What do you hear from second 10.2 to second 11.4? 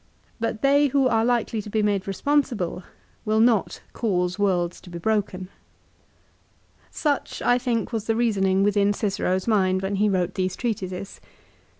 these treatises.